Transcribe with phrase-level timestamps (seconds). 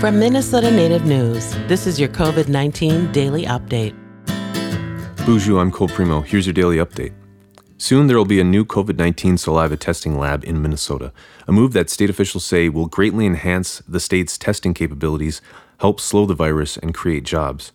[0.00, 3.96] From Minnesota Native News, this is your COVID 19 daily update.
[5.26, 6.24] Boozhoo, I'm Cole Premo.
[6.24, 7.12] Here's your daily update.
[7.78, 11.12] Soon there will be a new COVID 19 saliva testing lab in Minnesota,
[11.48, 15.42] a move that state officials say will greatly enhance the state's testing capabilities,
[15.80, 17.72] help slow the virus, and create jobs.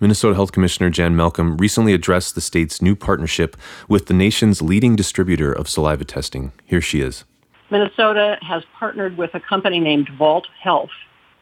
[0.00, 3.56] Minnesota Health Commissioner Jan Malcolm recently addressed the state's new partnership
[3.88, 6.50] with the nation's leading distributor of saliva testing.
[6.64, 7.22] Here she is.
[7.70, 10.90] Minnesota has partnered with a company named Vault Health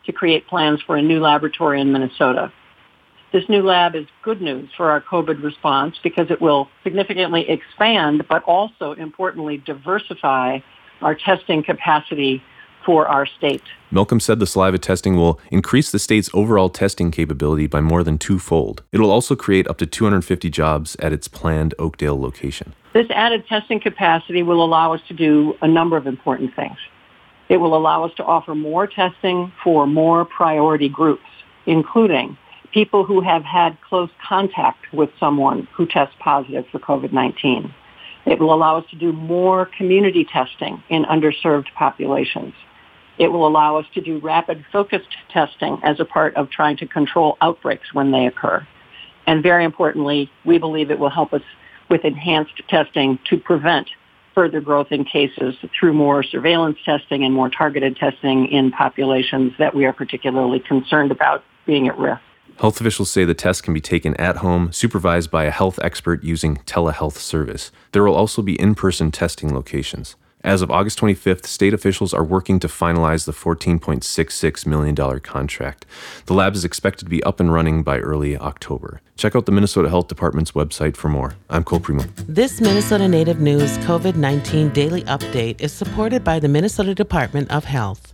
[0.07, 2.53] to create plans for a new laboratory in Minnesota.
[3.33, 8.25] This new lab is good news for our COVID response because it will significantly expand,
[8.29, 10.59] but also importantly diversify
[11.01, 12.43] our testing capacity
[12.85, 13.63] for our state.
[13.91, 18.19] Malcolm said the saliva testing will increase the state's overall testing capability by more than
[18.19, 18.83] twofold.
[18.91, 22.75] It will also create up to 250 jobs at its planned Oakdale location.
[22.95, 26.77] This added testing capacity will allow us to do a number of important things.
[27.51, 31.27] It will allow us to offer more testing for more priority groups,
[31.67, 32.39] including
[32.73, 37.75] people who have had close contact with someone who tests positive for COVID-19.
[38.25, 42.55] It will allow us to do more community testing in underserved populations.
[43.19, 46.87] It will allow us to do rapid focused testing as a part of trying to
[46.87, 48.65] control outbreaks when they occur.
[49.27, 51.43] And very importantly, we believe it will help us
[51.89, 53.89] with enhanced testing to prevent
[54.35, 59.75] further growth in cases through more surveillance testing and more targeted testing in populations that
[59.75, 62.21] we are particularly concerned about being at risk.
[62.59, 66.23] Health officials say the test can be taken at home, supervised by a health expert
[66.23, 67.73] using telehealth service.
[67.93, 70.17] There will also be in person testing locations.
[70.43, 75.85] As of August 25th, state officials are working to finalize the $14.66 million contract.
[76.25, 79.03] The lab is expected to be up and running by early October.
[79.17, 81.35] Check out the Minnesota Health Department's website for more.
[81.51, 82.09] I'm Cole Premo.
[82.27, 87.67] This Minnesota Native News COVID 19 daily update is supported by the Minnesota Department of
[87.67, 88.09] Health.